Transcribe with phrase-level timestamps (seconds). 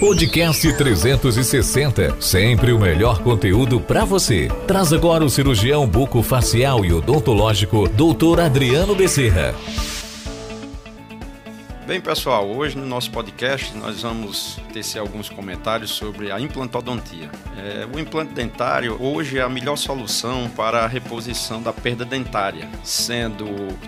[0.00, 4.48] Podcast 360, sempre o melhor conteúdo para você.
[4.64, 8.40] Traz agora o cirurgião bucofacial e odontológico, Dr.
[8.40, 9.56] Adriano Bezerra.
[11.88, 17.30] Bem, pessoal, hoje no nosso podcast nós vamos tecer alguns comentários sobre a implantodontia.
[17.56, 22.68] É, o implante dentário hoje é a melhor solução para a reposição da perda dentária,
[22.84, 23.46] sendo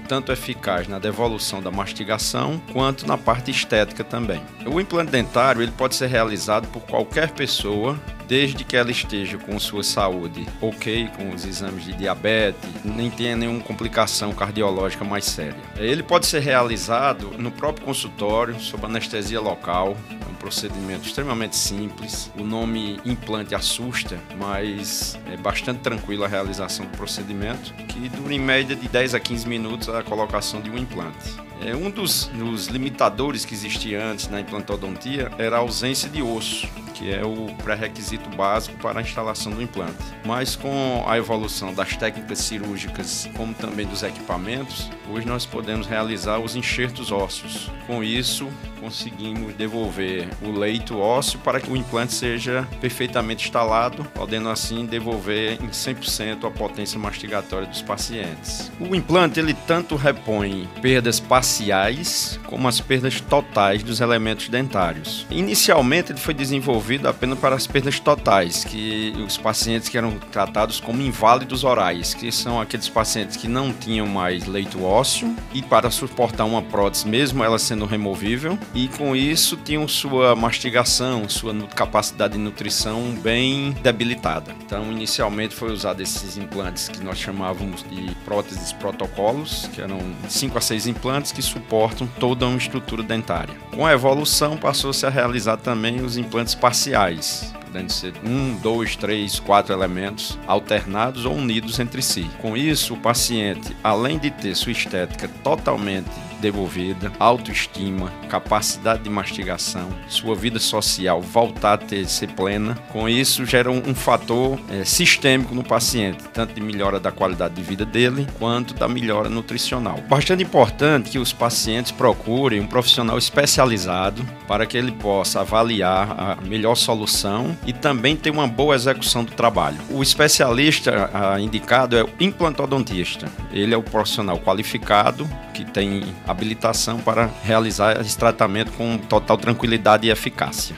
[0.09, 4.41] tanto eficaz na devolução da mastigação quanto na parte estética também.
[4.65, 9.59] O implante dentário ele pode ser realizado por qualquer pessoa desde que ela esteja com
[9.59, 15.59] sua saúde ok, com os exames de diabetes, nem tenha nenhuma complicação cardiológica mais séria.
[15.77, 22.31] Ele pode ser realizado no próprio consultório, sob anestesia local, é um procedimento extremamente simples.
[22.39, 28.39] O nome implante assusta, mas é bastante tranquilo a realização do procedimento, que dura em
[28.39, 31.35] média de 10 a 15 minutos a colocação de um implante.
[31.67, 36.69] É, um dos, dos limitadores que existia antes na implantodontia era a ausência de osso
[37.01, 39.97] que é o pré-requisito básico para a instalação do implante.
[40.23, 46.39] Mas com a evolução das técnicas cirúrgicas, como também dos equipamentos, hoje nós podemos realizar
[46.39, 47.71] os enxertos ósseos.
[47.87, 54.51] Com isso, conseguimos devolver o leito ósseo para que o implante seja perfeitamente instalado, podendo
[54.51, 58.71] assim devolver em 100% a potência mastigatória dos pacientes.
[58.79, 65.27] O implante ele tanto repõe perdas parciais como as perdas totais dos elementos dentários.
[65.31, 70.81] Inicialmente ele foi desenvolvido apenas para as perdas totais, que os pacientes que eram tratados
[70.81, 75.91] como inválidos orais, que são aqueles pacientes que não tinham mais leito ósseo e para
[75.91, 82.35] suportar uma prótese mesmo ela sendo removível, e com isso tinham sua mastigação, sua capacidade
[82.35, 84.55] de nutrição bem debilitada.
[84.65, 90.59] Então, inicialmente foi usado esses implantes que nós chamávamos de próteses protocolos, que eram 5
[90.59, 93.55] a 6 implantes que suportam toda uma estrutura dentária.
[93.75, 98.97] Com a evolução, passou-se a realizar também os implantes parciais, raciais podendo ser um, dois,
[98.97, 102.29] três, quatro elementos alternados ou unidos entre si.
[102.43, 109.89] Com isso, o paciente, além de ter sua estética totalmente devolvida, autoestima, capacidade de mastigação,
[110.09, 112.75] sua vida social voltar a ter, ser plena.
[112.91, 117.55] Com isso, gera um, um fator é, sistêmico no paciente, tanto de melhora da qualidade
[117.55, 120.01] de vida dele, quanto da melhora nutricional.
[120.09, 126.39] Bastante importante que os pacientes procurem um profissional especializado para que ele possa avaliar a
[126.43, 129.77] melhor solução e também ter uma boa execução do trabalho.
[129.91, 131.11] O especialista
[131.41, 133.27] indicado é o implantodontista.
[133.53, 140.07] Ele é o profissional qualificado que tem habilitação para realizar esse tratamento com total tranquilidade
[140.07, 140.75] e eficácia.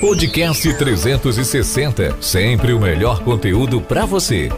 [0.00, 4.50] Podcast 360, sempre o melhor conteúdo para você.